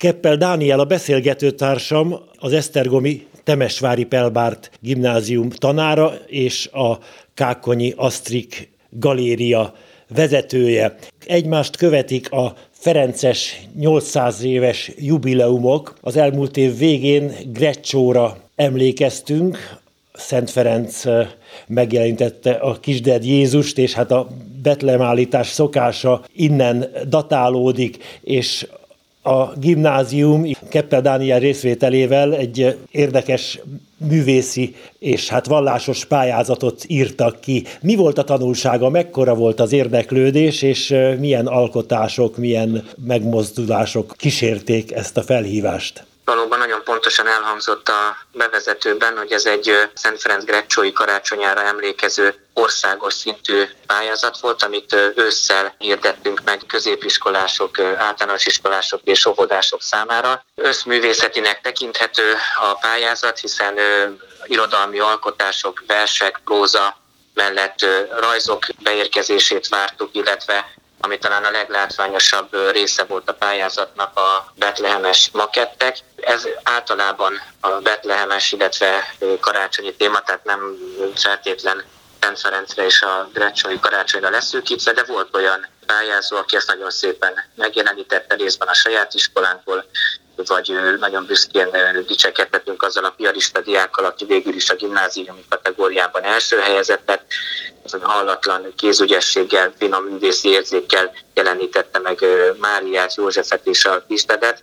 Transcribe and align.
Keppel 0.00 0.36
Dániel 0.36 0.80
a 0.80 0.84
beszélgetőtársam, 0.84 2.20
az 2.38 2.52
Esztergomi 2.52 3.26
Temesvári 3.44 4.04
Pelbárt 4.04 4.70
gimnázium 4.80 5.50
tanára 5.50 6.12
és 6.26 6.66
a 6.72 6.98
Kákonyi 7.34 7.92
Asztrik 7.96 8.70
galéria 8.90 9.74
vezetője. 10.14 10.96
Egymást 11.26 11.76
követik 11.76 12.32
a 12.32 12.54
Ferences 12.70 13.60
800 13.76 14.42
éves 14.42 14.90
jubileumok. 14.98 15.94
Az 16.00 16.16
elmúlt 16.16 16.56
év 16.56 16.78
végén 16.78 17.32
Grecsóra 17.52 18.36
emlékeztünk, 18.56 19.78
Szent 20.12 20.50
Ferenc 20.50 21.02
megjelentette 21.66 22.50
a 22.50 22.80
kisded 22.80 23.24
Jézust, 23.24 23.78
és 23.78 23.92
hát 23.92 24.10
a 24.10 24.28
betlemállítás 24.62 25.46
szokása 25.46 26.24
innen 26.34 26.90
datálódik, 27.08 28.20
és 28.20 28.66
a 29.22 29.58
gimnázium 29.58 30.46
Keppel 30.68 31.00
Dániel 31.00 31.38
részvételével 31.38 32.34
egy 32.34 32.78
érdekes 32.90 33.60
művészi 33.96 34.74
és 34.98 35.28
hát 35.28 35.46
vallásos 35.46 36.04
pályázatot 36.04 36.84
írtak 36.86 37.40
ki. 37.40 37.64
Mi 37.80 37.94
volt 37.94 38.18
a 38.18 38.24
tanulsága, 38.24 38.88
mekkora 38.88 39.34
volt 39.34 39.60
az 39.60 39.72
érdeklődés, 39.72 40.62
és 40.62 40.94
milyen 41.18 41.46
alkotások, 41.46 42.36
milyen 42.36 42.84
megmozdulások 43.06 44.14
kísérték 44.16 44.92
ezt 44.92 45.16
a 45.16 45.22
felhívást? 45.22 46.04
Valóban 46.30 46.58
nagyon 46.58 46.84
pontosan 46.84 47.26
elhangzott 47.26 47.88
a 47.88 48.16
bevezetőben, 48.32 49.16
hogy 49.16 49.32
ez 49.32 49.46
egy 49.46 49.90
Szent 49.94 50.20
Ferenc 50.20 50.44
Grecsói 50.44 50.92
karácsonyára 50.92 51.62
emlékező 51.62 52.34
országos 52.54 53.14
szintű 53.14 53.64
pályázat 53.86 54.40
volt, 54.40 54.62
amit 54.62 54.92
ősszel 55.14 55.74
hirdettünk 55.78 56.40
meg 56.44 56.60
középiskolások, 56.66 57.78
általános 57.78 58.46
iskolások 58.46 59.00
és 59.04 59.26
óvodások 59.26 59.82
számára. 59.82 60.44
Összművészetinek 60.54 61.60
tekinthető 61.60 62.34
a 62.60 62.74
pályázat, 62.74 63.38
hiszen 63.38 63.78
irodalmi 64.44 64.98
alkotások, 64.98 65.82
versek, 65.86 66.40
próza 66.44 66.96
mellett 67.34 67.86
rajzok 68.20 68.66
beérkezését 68.82 69.68
vártuk, 69.68 70.10
illetve 70.12 70.74
ami 71.00 71.18
talán 71.18 71.44
a 71.44 71.50
leglátványosabb 71.50 72.70
része 72.70 73.04
volt 73.04 73.28
a 73.28 73.34
pályázatnak 73.34 74.18
a 74.18 74.52
betlehemes 74.54 75.30
makettek. 75.32 75.98
Ez 76.16 76.48
általában 76.62 77.40
a 77.60 77.68
betlehemes, 77.68 78.52
illetve 78.52 79.14
karácsonyi 79.40 79.94
téma, 79.94 80.20
tehát 80.20 80.44
nem 80.44 80.76
feltétlen 81.14 81.84
Szent 82.20 82.40
Ferencre 82.40 82.84
és 82.84 83.02
a 83.02 83.28
Grecsói 83.32 83.80
karácsonyra 83.80 84.30
leszűkítve, 84.30 84.92
de 84.92 85.04
volt 85.04 85.36
olyan 85.36 85.66
pályázó, 85.92 86.36
aki 86.36 86.56
ezt 86.56 86.66
nagyon 86.66 86.90
szépen 86.90 87.32
megjelenítette 87.54 88.34
részben 88.34 88.68
a 88.68 88.74
saját 88.74 89.14
iskolánkból, 89.14 89.84
vagy 90.36 90.72
nagyon 90.98 91.26
büszkén 91.26 91.68
dicsekedhetünk 92.06 92.82
azzal 92.82 93.04
a 93.04 93.14
piarista 93.16 93.60
diákkal, 93.60 94.04
aki 94.04 94.24
végül 94.24 94.54
is 94.54 94.70
a 94.70 94.74
gimnáziumi 94.74 95.44
kategóriában 95.48 96.22
első 96.22 96.58
helyezett 96.58 97.02
lett, 97.06 97.24
az 97.84 97.96
hallatlan 98.02 98.72
kézügyességgel, 98.76 99.72
finom 99.78 100.04
művészi 100.04 100.48
érzékkel 100.48 101.12
jelenítette 101.34 101.98
meg 101.98 102.24
Máriát, 102.58 103.14
Józsefet 103.14 103.66
és 103.66 103.84
a 103.84 104.04
Kistedet 104.08 104.62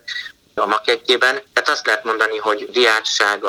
a 0.56 0.66
makettjében. 0.66 1.42
Tehát 1.54 1.70
azt 1.70 1.86
lehet 1.86 2.04
mondani, 2.04 2.38
hogy 2.38 2.70
diákság, 2.72 3.46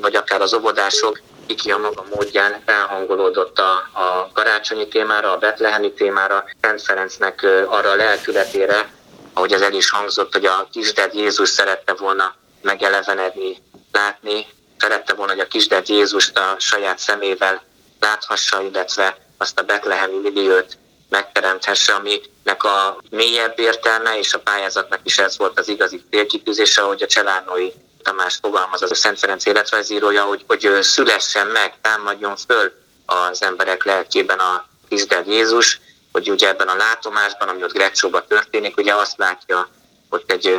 vagy 0.00 0.14
akár 0.14 0.40
az 0.40 0.54
óvodások 0.54 1.20
ki 1.54 1.70
a 1.70 1.78
maga 1.78 2.04
módján 2.14 2.62
elhangolódott 2.64 3.58
a, 3.58 3.72
a 3.92 4.30
karácsonyi 4.32 4.88
témára, 4.88 5.32
a 5.32 5.38
betlehemi 5.38 5.92
témára, 5.92 6.44
Szent 6.60 6.82
Ferencnek 6.82 7.42
arra 7.66 7.90
a 7.90 7.94
lelkületére, 7.94 8.92
ahogy 9.32 9.52
ez 9.52 9.60
el 9.60 9.72
is 9.72 9.90
hangzott, 9.90 10.32
hogy 10.32 10.44
a 10.44 10.68
kisded 10.72 11.14
Jézus 11.14 11.48
szerette 11.48 11.94
volna 11.94 12.34
megelevenedni, 12.62 13.62
látni, 13.92 14.46
szerette 14.78 15.14
volna, 15.14 15.32
hogy 15.32 15.40
a 15.40 15.46
kisded 15.46 15.88
Jézust 15.88 16.38
a 16.38 16.54
saját 16.58 16.98
szemével 16.98 17.62
láthassa, 18.00 18.62
illetve 18.62 19.16
azt 19.38 19.58
a 19.58 19.62
betlehemi 19.62 20.18
milliót 20.22 20.76
megteremthesse, 21.08 21.92
aminek 21.92 22.64
a 22.64 22.98
mélyebb 23.10 23.58
értelme 23.58 24.18
és 24.18 24.34
a 24.34 24.38
pályázatnak 24.38 25.00
is 25.02 25.18
ez 25.18 25.38
volt 25.38 25.58
az 25.58 25.68
igazi 25.68 26.02
célkitűzése, 26.10 26.82
hogy 26.82 27.02
a 27.02 27.06
Cselánói 27.06 27.70
Tamás 28.02 28.38
fogalmaz 28.42 28.82
az 28.82 28.90
a 28.90 28.94
Szent 28.94 29.18
Ferenc 29.18 29.46
életrajzírója, 29.46 30.22
hogy, 30.22 30.44
hogy 30.46 30.78
szülessen 30.82 31.46
meg, 31.46 31.74
támadjon 31.80 32.36
föl 32.36 32.72
az 33.06 33.42
emberek 33.42 33.84
lelkében 33.84 34.38
a 34.38 34.64
kisded 34.88 35.26
Jézus, 35.26 35.80
hogy 36.12 36.30
ugye 36.30 36.48
ebben 36.48 36.68
a 36.68 36.76
látomásban, 36.76 37.48
ami 37.48 37.62
ott 37.62 37.72
Grecsóban 37.72 38.24
történik, 38.28 38.76
ugye 38.76 38.94
azt 38.94 39.16
látja, 39.16 39.68
hogy 40.10 40.24
egy 40.26 40.58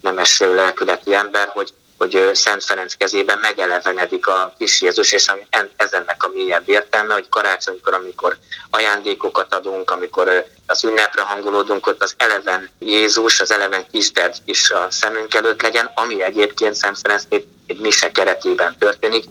nemes 0.00 0.38
lelkületű 0.38 1.12
ember, 1.12 1.48
hogy, 1.48 1.72
hogy 2.00 2.30
Szent 2.32 2.64
Ferenc 2.64 2.94
kezében 2.94 3.38
megelevenedik 3.38 4.26
a 4.26 4.54
kis 4.58 4.80
Jézus, 4.80 5.12
és 5.12 5.32
ez 5.76 5.92
ennek 5.92 6.24
a 6.24 6.30
mélyebb 6.34 6.68
értelme, 6.68 7.14
hogy 7.14 7.28
karácsonykor, 7.28 7.94
amikor 7.94 8.36
ajándékokat 8.70 9.54
adunk, 9.54 9.90
amikor 9.90 10.46
az 10.66 10.84
ünnepre 10.84 11.22
hangolódunk, 11.22 11.86
ott 11.86 12.02
az 12.02 12.14
eleven 12.16 12.70
Jézus, 12.78 13.40
az 13.40 13.50
eleven 13.50 13.86
kisted 13.92 14.36
is 14.44 14.70
a 14.70 14.86
szemünk 14.90 15.34
előtt 15.34 15.62
legyen, 15.62 15.90
ami 15.94 16.22
egyébként 16.22 16.74
Szent 16.74 16.98
Ferenc 16.98 17.24
egy 17.30 17.80
mise 17.80 18.10
keretében 18.10 18.78
történik. 18.78 19.24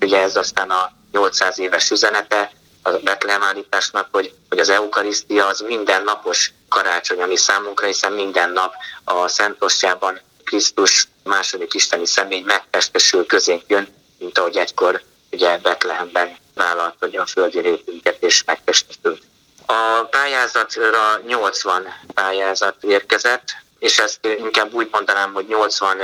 Ugye 0.00 0.22
ez 0.22 0.36
aztán 0.36 0.70
a 0.70 0.92
800 1.12 1.58
éves 1.58 1.90
üzenete, 1.90 2.50
a 2.82 2.90
betlehemállításnak, 2.90 4.08
hogy, 4.12 4.34
hogy 4.48 4.58
az 4.58 4.68
eukarisztia 4.68 5.46
az 5.46 5.60
mindennapos 5.60 6.52
karácsony, 6.68 7.22
ami 7.22 7.36
számunkra, 7.36 7.86
hiszen 7.86 8.12
minden 8.12 8.50
nap 8.50 8.74
a 9.04 9.28
Szentostjában 9.28 10.20
Krisztus 10.44 11.08
második 11.22 11.74
isteni 11.74 12.06
személy 12.06 12.40
megtestesül 12.40 13.26
közénk 13.26 13.62
jön, 13.66 13.88
mint 14.18 14.38
ahogy 14.38 14.56
egykor 14.56 15.02
ugye 15.30 15.58
Betlehemben 15.58 16.36
vállalt, 16.54 16.94
hogy 16.98 17.16
a 17.16 17.26
földi 17.26 17.60
rétünket 17.60 18.22
és 18.22 18.44
megtestesült. 18.44 19.22
A 19.66 20.04
pályázatra 20.10 21.20
80 21.26 21.86
pályázat 22.14 22.76
érkezett, 22.80 23.56
és 23.78 23.98
ezt 23.98 24.26
inkább 24.38 24.72
úgy 24.72 24.88
mondanám, 24.90 25.32
hogy 25.32 25.46
80 25.46 25.98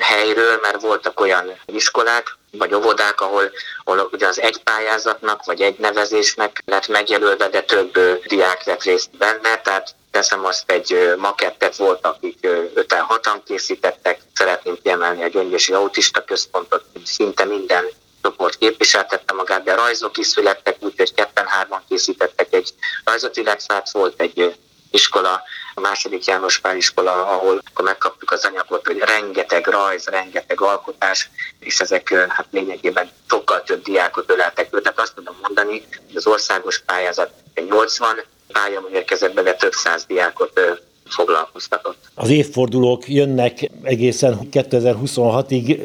helyről, 0.00 0.58
mert 0.62 0.80
voltak 0.80 1.20
olyan 1.20 1.58
iskolák, 1.66 2.36
vagy 2.50 2.74
óvodák, 2.74 3.20
ahol, 3.20 3.50
ahol 3.84 4.08
ugye 4.12 4.26
az 4.26 4.40
egy 4.40 4.62
pályázatnak, 4.62 5.44
vagy 5.44 5.60
egy 5.60 5.78
nevezésnek 5.78 6.62
lett 6.64 6.88
megjelölve, 6.88 7.48
de 7.48 7.62
több 7.62 7.98
diák 8.26 8.64
vett 8.64 8.82
részt 8.82 9.16
benne, 9.16 9.60
tehát 9.60 9.94
teszem 10.16 10.44
azt 10.44 10.70
egy 10.70 11.14
makettet 11.16 11.76
volt, 11.76 12.06
akik 12.06 12.48
öten 12.74 13.00
hatan 13.00 13.42
készítettek, 13.44 14.20
szeretném 14.34 14.78
kiemelni 14.82 15.22
a 15.22 15.28
Gyöngyösi 15.28 15.72
Autista 15.72 16.24
Központot, 16.24 16.84
szinte 17.04 17.44
minden 17.44 17.84
csoport 18.22 18.56
képviseltette 18.56 19.32
magát, 19.32 19.62
de 19.62 19.74
rajzok 19.74 20.18
is 20.18 20.26
születtek, 20.26 20.76
úgyhogy 20.80 21.14
ketten-hárman 21.14 21.82
készítettek 21.88 22.54
egy 22.54 22.74
rajzot, 23.04 23.36
illetve 23.36 23.74
hát 23.74 23.90
volt 23.90 24.20
egy 24.20 24.56
iskola, 24.90 25.42
a 25.74 25.80
második 25.80 26.24
János 26.24 26.58
Pál 26.58 26.76
iskola, 26.76 27.12
ahol 27.12 27.62
akkor 27.70 27.84
megkaptuk 27.84 28.30
az 28.30 28.44
anyagot, 28.44 28.86
hogy 28.86 28.98
rengeteg 28.98 29.66
rajz, 29.66 30.06
rengeteg 30.06 30.60
alkotás, 30.60 31.30
és 31.60 31.80
ezek 31.80 32.14
hát 32.28 32.46
lényegében 32.50 33.10
sokkal 33.28 33.62
több 33.62 33.82
diákot 33.82 34.30
öleltek. 34.30 34.70
Tehát 34.70 35.00
azt 35.00 35.14
tudom 35.14 35.36
mondani, 35.42 35.86
hogy 36.06 36.16
az 36.16 36.26
országos 36.26 36.78
pályázat 36.78 37.30
80 37.54 38.24
pálya 38.52 38.80
érkezett 38.92 39.34
be, 39.34 39.42
de 39.42 39.54
több 39.54 39.72
száz 39.72 40.04
diákot 40.04 40.60
foglalkoztatott. 41.08 41.96
Az 42.14 42.30
évfordulók 42.30 43.08
jönnek 43.08 43.70
egészen 43.82 44.38
2026-ig, 44.52 45.80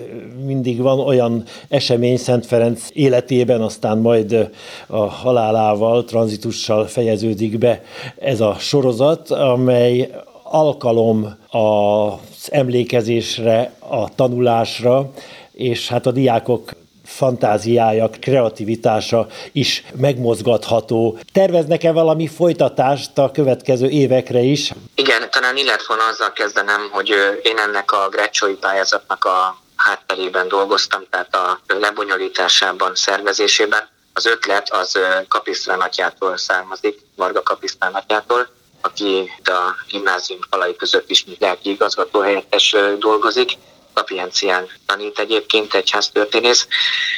mindig 0.46 0.82
van 0.82 1.00
olyan 1.00 1.44
esemény 1.70 2.18
Szent 2.18 2.46
Ferenc 2.46 2.88
életében, 2.94 3.62
aztán 3.62 3.98
majd 3.98 4.50
a 4.88 5.06
halálával, 5.06 6.04
tranzitussal 6.04 6.88
fejeződik 6.88 7.58
be 7.58 7.84
ez 8.20 8.42
a 8.42 8.56
sorozat, 8.60 9.30
amely 9.30 10.10
alkalom 10.44 11.38
az 11.50 12.52
emlékezésre, 12.52 13.74
a 13.80 14.16
tanulásra, 14.16 15.12
és 15.52 15.88
hát 15.88 16.06
a 16.06 16.12
diákok 16.12 16.72
fantáziája, 17.12 18.10
kreativitása 18.22 19.28
is 19.52 19.84
megmozgatható. 19.96 21.18
Terveznek-e 21.34 21.92
valami 21.92 22.28
folytatást 22.28 23.18
a 23.18 23.32
következő 23.32 23.88
évekre 23.90 24.40
is? 24.40 24.72
Igen, 24.96 25.30
talán 25.32 25.58
illet 25.58 25.86
volna 25.86 26.04
azzal 26.12 26.32
kezdenem, 26.32 26.90
hogy 26.92 27.10
én 27.44 27.58
ennek 27.58 27.92
a 27.92 28.10
Grecsói 28.10 28.54
pályázatnak 28.54 29.26
a 29.26 29.58
hátterében 29.76 30.48
dolgoztam, 30.48 31.02
tehát 31.10 31.36
a 31.36 31.60
lebonyolításában, 31.68 32.96
szervezésében. 32.96 33.90
Az 34.14 34.26
ötlet 34.26 34.74
az 34.74 35.00
Kapisztrán 35.28 35.80
atyától 35.80 36.38
származik, 36.38 37.00
Varga 37.16 37.44
Kapisztrán 37.44 37.94
atyától, 37.94 38.48
aki 38.82 39.32
a 39.44 39.76
gimnázium 39.88 40.40
falai 40.50 40.76
között 40.76 41.10
is, 41.10 41.26
lelki 41.40 41.70
igazgató 41.70 42.20
helyettes 42.20 42.76
dolgozik, 43.00 43.52
Kapiencián 43.94 44.70
tanít 44.86 45.20
egyébként 45.20 45.74
egyháztörténész. 45.74 46.68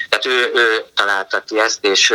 Tehát 0.10 0.26
ő, 0.26 0.52
ő 0.54 0.86
találta 0.96 1.44
ki 1.44 1.60
ezt, 1.60 1.86
és 1.86 2.14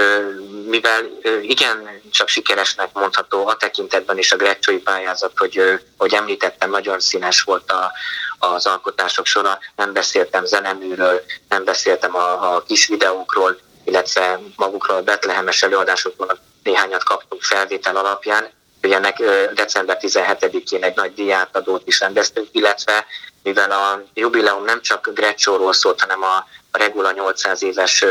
mivel 0.66 1.10
igen 1.43 2.00
csak 2.10 2.28
sikeresnek 2.28 2.93
mondható 2.93 3.46
a 3.46 3.56
tekintetben 3.56 4.19
is 4.19 4.32
a 4.32 4.37
Greccsói 4.37 4.78
pályázat, 4.78 5.32
hogy, 5.37 5.81
hogy 5.96 6.14
említettem, 6.14 6.70
nagyon 6.70 7.00
színes 7.00 7.43
volt 7.43 7.70
a, 7.70 7.93
az 8.38 8.66
alkotások 8.66 9.26
sora, 9.26 9.58
nem 9.76 9.93
beszéltem 9.93 10.44
zeneműről, 10.44 11.22
nem 11.49 11.64
beszéltem 11.64 12.16
a, 12.16 12.54
a 12.54 12.62
kis 12.62 12.87
videókról, 12.87 13.58
illetve 13.84 14.40
magukról 14.56 14.96
a 14.96 15.02
betlehemes 15.02 15.62
előadásokról 15.62 16.38
néhányat 16.62 17.04
kaptunk 17.04 17.43
felvétel 17.43 17.96
alapján. 17.96 18.50
Ugye 18.82 18.96
ennek 18.96 19.22
december 19.54 19.99
17-én 20.00 20.84
egy 20.84 20.96
nagy 20.96 21.14
diátadót 21.14 21.82
is 21.87 22.00
rendeztünk, 22.00 22.49
illetve 22.52 23.06
mivel 23.43 23.70
a 23.70 24.02
jubileum 24.14 24.64
nem 24.64 24.82
csak 24.82 25.11
Grecsóról 25.14 25.73
szólt, 25.73 26.00
hanem 26.00 26.23
a, 26.23 26.46
a 26.70 26.79
Regula 26.79 27.12
800 27.12 27.62
éves 27.62 28.05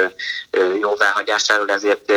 jóváhagyásáról, 0.80 1.70
ezért 1.70 2.12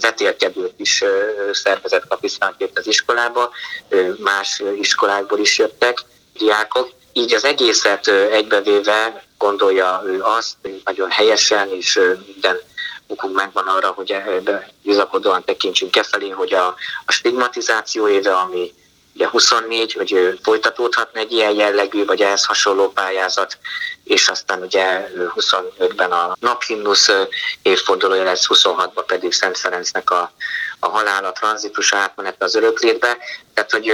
vetélkedőt 0.00 0.74
is 0.76 1.04
szervezett 1.52 2.08
kapisztánként 2.08 2.78
az 2.78 2.86
iskolába, 2.86 3.50
más 4.18 4.62
iskolákból 4.80 5.38
is 5.38 5.58
jöttek 5.58 5.98
diákok. 6.32 6.90
Így 7.12 7.34
az 7.34 7.44
egészet 7.44 8.08
egybevéve 8.08 9.24
gondolja 9.38 10.02
ő 10.06 10.22
azt, 10.22 10.56
nagyon 10.84 11.10
helyesen 11.10 11.68
és 11.70 12.00
minden 12.26 12.58
okunk 13.06 13.34
megvan 13.34 13.66
arra, 13.66 13.88
hogy 13.88 14.16
bizakodóan 14.82 15.44
tekintsünk 15.44 15.96
e 15.96 16.02
felé, 16.02 16.28
hogy 16.28 16.54
a, 16.54 16.74
a 17.04 17.12
stigmatizáció 17.12 18.08
éve, 18.08 18.36
ami 18.36 18.72
ugye 19.18 19.28
24, 19.28 19.92
hogy 19.92 20.38
folytatódhatna 20.42 21.20
egy 21.20 21.32
ilyen 21.32 21.54
jellegű, 21.54 22.04
vagy 22.04 22.20
ehhez 22.20 22.44
hasonló 22.44 22.88
pályázat, 22.88 23.58
és 24.04 24.28
aztán 24.28 24.62
ugye 24.62 25.10
25-ben 25.16 26.12
a 26.12 26.36
naphimnusz 26.40 27.10
évfordulója 27.62 28.22
lesz, 28.22 28.46
26-ban 28.48 29.04
pedig 29.06 29.32
Szent 29.32 29.58
Ferencnek 29.58 30.10
a, 30.10 30.32
a 30.80 30.88
halál, 30.88 31.24
a 31.24 31.32
tranzitus 31.32 31.92
átmenet 31.92 32.42
az 32.42 32.54
öröklétbe. 32.54 33.16
Tehát, 33.54 33.70
hogy 33.70 33.92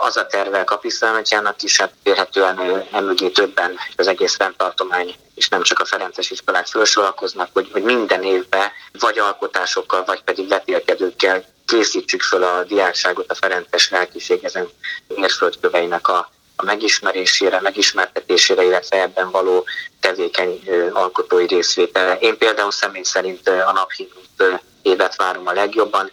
az 0.00 0.16
a 0.16 0.26
terve 0.26 0.64
kapisztálmatjának 0.64 1.62
is, 1.62 1.80
hát 1.80 1.92
érhetően 2.02 2.86
emögé 2.92 3.28
többen 3.28 3.78
az 3.96 4.06
egész 4.06 4.36
rendtartomány, 4.36 5.14
és 5.34 5.48
nem 5.48 5.62
csak 5.62 5.78
a 5.78 5.84
Ferences 5.84 6.30
iskolák 6.30 6.66
felsorakoznak, 6.66 7.48
hogy, 7.52 7.68
hogy 7.72 7.82
minden 7.82 8.22
évben 8.22 8.70
vagy 8.98 9.18
alkotásokkal, 9.18 10.04
vagy 10.04 10.22
pedig 10.22 10.48
vetélkedőkkel 10.48 11.44
készítsük 11.66 12.22
föl 12.22 12.42
a 12.42 12.64
diákságot 12.64 13.30
a 13.30 13.34
Ferences 13.34 13.90
lelkiség 13.90 14.44
ezen 14.44 14.68
mérföldköveinek 15.08 16.08
a, 16.08 16.30
a 16.56 16.64
megismerésére, 16.64 17.60
megismertetésére, 17.60 18.64
illetve 18.64 19.00
ebben 19.00 19.30
való 19.30 19.64
tevékeny 20.00 20.62
alkotói 20.92 21.46
részvétele. 21.46 22.18
Én 22.18 22.38
például 22.38 22.70
személy 22.70 23.02
szerint 23.02 23.48
a 23.48 23.72
naphívót 23.72 24.60
évet 24.82 25.16
várom 25.16 25.46
a 25.46 25.52
legjobban, 25.52 26.12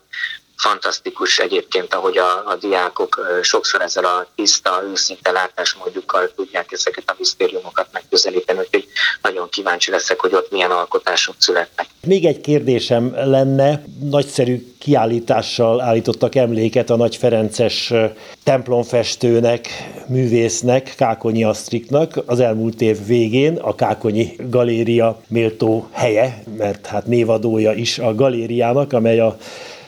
fantasztikus 0.58 1.40
egyébként, 1.40 1.94
ahogy 1.94 2.18
a, 2.18 2.44
a 2.46 2.56
diákok 2.56 3.40
sokszor 3.42 3.82
ezzel 3.82 4.06
a 4.06 4.28
tiszta, 4.36 4.84
őszinte 4.92 5.32
látásmódjukkal 5.32 6.32
tudják 6.36 6.72
ezeket 6.72 7.04
a 7.06 7.16
misztériumokat 7.18 7.88
megközelíteni, 7.92 8.60
úgyhogy 8.60 8.88
nagyon 9.22 9.50
kíváncsi 9.50 9.92
leszek, 9.92 10.20
hogy 10.20 10.34
ott 10.34 10.52
milyen 10.52 10.72
alkotások 10.72 11.36
születnek. 11.38 11.88
Még 12.08 12.26
egy 12.26 12.42
kérdésem 12.42 13.14
lenne, 13.16 13.84
nagyszerű 14.02 14.74
kiállítással 14.80 15.82
állítottak 15.82 16.36
emléket 16.36 16.90
a 16.90 16.96
Nagy 16.96 17.16
Ferences 17.16 17.94
templomfestőnek, 18.44 19.68
művésznek, 20.08 20.94
Kákonyi 20.98 21.44
Asztriknak 21.44 22.14
az 22.26 22.40
elmúlt 22.40 22.82
év 22.82 23.06
végén 23.06 23.58
a 23.58 23.76
Kákonyi 23.76 24.36
Galéria 24.50 25.22
méltó 25.28 25.88
helye, 25.92 26.44
mert 26.58 26.86
hát 26.86 27.06
névadója 27.06 27.74
is 27.74 28.00
a 28.00 28.16
galériának, 28.16 28.94
amely 28.94 29.20
a 29.20 29.38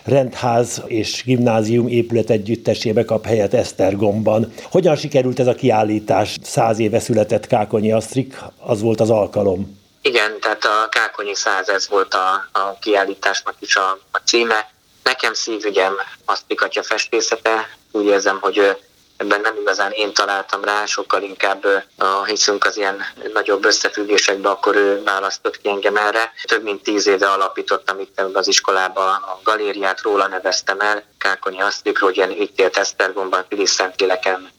rendház 0.06 0.81
és 0.86 1.24
gimnázium 1.25 1.88
épület 1.88 2.30
együttesébe 2.30 3.06
kap 3.06 3.25
helyet 3.25 3.54
Esztergomban. 3.54 4.54
Hogyan 4.72 4.96
sikerült 4.96 5.40
ez 5.40 5.48
a 5.48 5.56
kiállítás? 5.56 6.38
Száz 6.44 6.80
éve 6.80 7.00
született 7.00 7.48
Kákonyi 7.48 7.92
Asztrik, 7.92 8.38
az 8.57 8.81
volt 8.81 9.00
az 9.00 9.10
alkalom. 9.10 9.84
Igen, 10.02 10.40
tehát 10.42 10.63
a 10.63 10.90
Kákonyi 10.90 11.36
száz 11.36 11.69
ez 11.69 11.90
volt 11.90 12.13
a, 12.13 12.60
a 12.60 12.78
kiállításnak 12.81 13.56
is 13.60 13.75
a, 13.75 14.00
a 14.12 14.18
címe. 14.25 14.69
Nekem 15.04 15.34
szívügyem 15.34 15.94
Asztrik 16.25 16.62
atya 16.62 16.84
festészete. 16.84 17.69
Úgy 17.92 18.06
érzem, 18.06 18.38
hogy 18.42 18.78
ebben 19.18 19.42
nem 19.42 19.56
igazán 19.60 19.92
én 19.92 20.14
találtam 20.14 20.64
rá, 20.64 20.86
sokkal 20.86 21.22
inkább 21.22 21.84
ha 21.98 22.24
hiszünk 22.24 22.66
az 22.66 22.78
ilyen 22.78 23.06
nagyobb 23.34 23.66
összefüggésekbe, 23.66 24.50
akkor 24.50 24.76
ő 24.76 25.04
választott 25.04 25.62
ki 25.62 25.70
engem 25.70 25.96
erre. 25.96 26.32
Több 26.44 26.64
mint 26.64 26.84
tíz 26.84 27.08
éve 27.08 27.28
alapítottam 27.28 28.00
itt 28.00 28.22
az 28.34 28.48
iskolába 28.48 29.06
a 29.06 29.40
galériát, 29.44 30.02
róla 30.02 30.28
neveztem 30.28 30.80
el, 30.80 31.04
Kákonyi 31.25 31.62
Asztrikról, 31.62 32.10
hogy 32.10 32.18
ilyen 32.18 32.31
itt 32.31 32.60
élt 32.60 32.77
Esztergomban, 32.77 33.45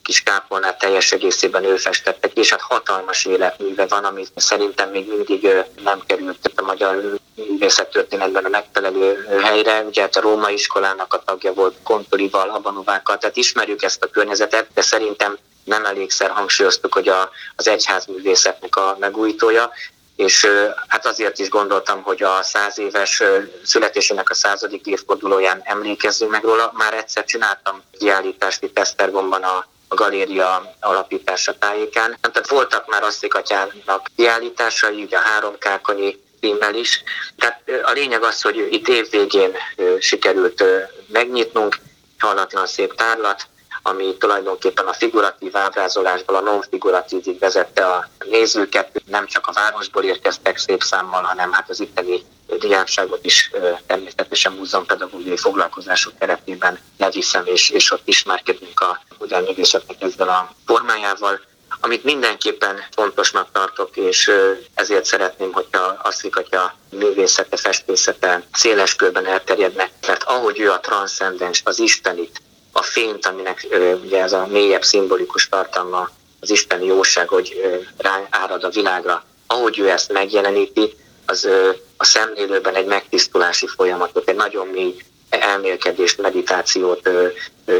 kis 0.02 0.22
kápolnát 0.22 0.78
teljes 0.78 1.12
egészében 1.12 1.64
ő 1.64 1.76
festettek, 1.76 2.32
és 2.32 2.50
hát 2.50 2.60
hatalmas 2.60 3.24
életműve 3.24 3.86
van, 3.86 4.04
amit 4.04 4.30
szerintem 4.36 4.90
még 4.90 5.08
mindig 5.08 5.48
nem 5.84 6.02
került 6.06 6.52
a 6.56 6.62
magyar 6.62 7.18
művészettörténetben 7.34 8.44
a 8.44 8.48
megfelelő 8.48 9.26
helyre. 9.42 9.80
Ugye 9.80 10.00
hát 10.00 10.16
a 10.16 10.20
római 10.20 10.52
iskolának 10.52 11.14
a 11.14 11.22
tagja 11.24 11.52
volt 11.52 11.76
Kontorival, 11.82 12.48
Abanovákkal, 12.48 13.19
tehát 13.19 13.36
ismerjük 13.36 13.82
ezt 13.82 14.04
a 14.04 14.10
környezetet, 14.10 14.66
de 14.74 14.82
szerintem 14.82 15.38
nem 15.64 15.84
elégszer 15.84 16.30
hangsúlyoztuk, 16.30 16.94
hogy 16.94 17.08
a, 17.08 17.30
az 17.56 17.69
egyházművészetnek 17.69 18.76
a 18.76 18.96
megújítója, 19.00 19.72
és 20.16 20.46
hát 20.88 21.06
azért 21.06 21.38
is 21.38 21.48
gondoltam, 21.48 22.02
hogy 22.02 22.22
a 22.22 22.42
száz 22.42 22.78
éves 22.78 23.22
születésének 23.64 24.30
a 24.30 24.34
századik 24.34 24.86
évfordulóján 24.86 25.60
emlékezzünk 25.64 26.30
meg 26.30 26.42
róla. 26.44 26.72
Már 26.74 26.94
egyszer 26.94 27.24
csináltam 27.24 27.82
kiállítást 27.98 28.62
itt 28.62 28.78
Esztergomban 28.78 29.42
a 29.42 29.66
a 29.88 29.94
galéria 29.94 30.74
alapítása 30.80 31.58
tájékán. 31.58 32.16
Tehát 32.20 32.48
voltak 32.48 32.86
már 32.86 33.02
Asztikatyának 33.02 34.06
kiállításai, 34.16 35.02
ugye 35.02 35.16
a 35.16 35.20
három 35.20 35.58
kákonyi 35.58 36.19
címmel 36.40 36.74
is. 36.74 37.02
Tehát 37.36 37.62
a 37.82 37.90
lényeg 37.90 38.22
az, 38.22 38.42
hogy 38.42 38.69
itt 38.70 38.88
évvégén 38.88 39.56
sikerült 39.98 40.64
megnyitnunk, 41.08 41.78
hallatlan 42.19 42.66
szép 42.66 42.94
tárlat, 42.94 43.46
ami 43.86 44.16
tulajdonképpen 44.16 44.86
a 44.86 44.92
figuratív 44.92 45.56
ábrázolásból 45.56 46.36
a 46.36 46.40
non-figuratívig 46.40 47.38
vezette 47.38 47.86
a 47.86 48.08
nézőket. 48.30 49.02
Nem 49.06 49.26
csak 49.26 49.46
a 49.46 49.52
városból 49.52 50.02
érkeztek 50.02 50.58
szép 50.58 50.82
számmal, 50.82 51.22
hanem 51.22 51.52
hát 51.52 51.70
az 51.70 51.80
itteni 51.80 52.24
diákságot 52.58 53.24
is 53.24 53.50
természetesen 53.86 54.52
múzeumpedagógiai 54.52 55.36
foglalkozások 55.36 56.18
keretében 56.18 56.78
leviszem, 56.98 57.46
és, 57.46 57.70
és 57.70 57.90
ott 57.90 58.08
ismerkedünk 58.08 58.80
a 58.80 59.00
modernművészetnek 59.18 60.02
ezzel 60.02 60.28
a 60.28 60.54
formájával. 60.66 61.40
Amit 61.80 62.04
mindenképpen 62.04 62.84
fontosnak 62.90 63.48
tartok, 63.52 63.96
és 63.96 64.30
ezért 64.74 65.05
szeretném, 65.05 65.52
hogyha 65.52 65.98
azt 66.02 66.26
a 66.50 66.74
művészete, 66.90 67.56
festészete 67.56 68.43
széles 68.52 68.96
körben 68.96 69.26
elterjedne, 69.26 69.90
mert 70.06 70.22
ahogy 70.22 70.60
ő 70.60 70.70
a 70.70 70.81
transzcendens, 70.81 71.60
az 71.64 71.78
istenit, 71.78 72.40
a 72.76 72.82
fényt, 72.82 73.26
aminek 73.26 73.66
ugye 74.04 74.22
ez 74.22 74.32
a 74.32 74.46
mélyebb 74.46 74.84
szimbolikus 74.84 75.48
tartalma, 75.48 76.10
az 76.40 76.50
isteni 76.50 76.84
jóság, 76.84 77.28
hogy 77.28 77.80
ráárad 77.96 78.64
a 78.64 78.68
világra, 78.68 79.24
ahogy 79.46 79.78
ő 79.78 79.90
ezt 79.90 80.12
megjeleníti, 80.12 80.96
az 81.26 81.48
a 81.96 82.04
szemlélőben 82.04 82.74
egy 82.74 82.86
megtisztulási 82.86 83.66
folyamatot, 83.66 84.28
egy 84.28 84.36
nagyon 84.36 84.66
mély 84.66 84.96
elmélkedést, 85.28 86.20
meditációt 86.20 87.10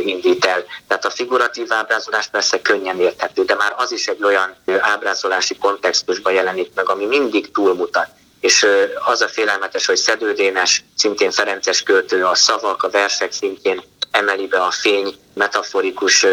indít 0.05 0.45
el. 0.45 0.65
Tehát 0.89 1.05
a 1.05 1.11
figuratív 1.11 1.73
ábrázolás 1.73 2.29
persze 2.29 2.61
könnyen 2.63 3.01
érthető, 3.01 3.45
de 3.45 3.55
már 3.55 3.75
az 3.77 3.93
is 3.93 4.07
egy 4.07 4.25
olyan 4.25 4.57
ábrázolási 4.79 5.57
kontextusban 5.57 6.33
jelenik 6.33 6.71
meg, 6.75 6.89
ami 6.89 7.05
mindig 7.05 7.51
túlmutat. 7.51 8.09
És 8.41 8.67
az 9.05 9.21
a 9.21 9.29
félelmetes, 9.29 9.87
hogy 9.87 9.97
Szedődénes, 9.97 10.85
szintén 10.97 11.31
Ferences 11.31 11.83
költő, 11.83 12.25
a 12.25 12.35
szavak, 12.35 12.83
a 12.83 12.91
versek 12.91 13.33
szintjén 13.33 13.83
emeli 14.17 14.47
be 14.47 14.63
a 14.63 14.71
fény 14.71 15.15
metaforikus 15.35 16.27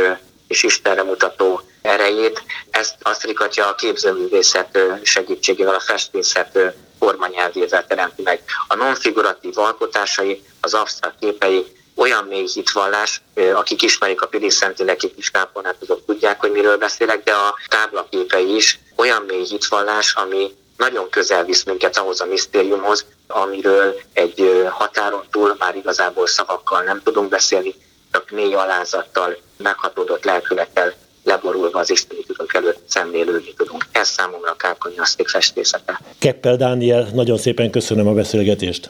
és 0.47 0.63
Istenre 0.63 1.03
mutató 1.03 1.61
erejét. 1.81 2.43
Ezt 2.69 2.95
azt 3.01 3.23
rikatja 3.23 3.67
a 3.67 3.75
képzőművészet 3.75 4.79
segítségével, 5.03 5.75
a 5.75 5.79
festészet 5.79 6.59
formanyelvével 6.99 7.85
teremti 7.85 8.21
meg. 8.21 8.41
A 8.67 8.75
nonfiguratív 8.75 9.57
alkotásai, 9.57 10.43
az 10.61 10.73
absztrakt 10.73 11.19
képei 11.19 11.65
olyan 11.95 12.23
mély 12.23 12.47
hitvallás, 12.53 13.21
akik 13.53 13.81
ismerik 13.81 14.21
a 14.21 14.27
Pilis 14.27 14.53
Szentileki 14.53 15.13
kis 15.15 15.29
kápolnát, 15.29 15.75
azok 15.81 16.05
tudják, 16.05 16.39
hogy 16.39 16.51
miről 16.51 16.77
beszélek, 16.77 17.23
de 17.23 17.33
a 17.33 17.55
táblaképei 17.67 18.55
is 18.55 18.79
olyan 18.95 19.23
mély 19.27 19.43
hitvallás, 19.43 20.13
ami 20.13 20.55
nagyon 20.77 21.09
közel 21.09 21.43
visz 21.45 21.63
minket 21.63 21.97
ahhoz 21.97 22.21
a 22.21 22.25
misztériumhoz, 22.25 23.05
amiről 23.27 23.95
egy 24.13 24.67
határon 24.69 25.23
túl 25.31 25.55
már 25.59 25.75
igazából 25.75 26.27
szavakkal 26.27 26.83
nem 26.83 27.01
tudunk 27.03 27.29
beszélni, 27.29 27.73
csak 28.11 28.29
mély 28.29 28.53
alázattal, 28.53 29.37
meghatódott 29.57 30.23
lelkülettel 30.23 30.93
leborulva 31.23 31.79
az 31.79 31.89
istenitudók 31.89 32.53
előtt 32.53 32.79
szemlélődni 32.87 33.53
tudunk. 33.53 33.85
Ez 33.91 34.07
számomra 34.07 34.51
a 34.51 34.55
Kákonyi 34.55 34.97
Asztik 34.97 35.27
festészete. 35.27 35.99
Keppel 36.19 36.55
Dániel, 36.55 37.09
nagyon 37.13 37.37
szépen 37.37 37.71
köszönöm 37.71 38.07
a 38.07 38.13
beszélgetést. 38.13 38.89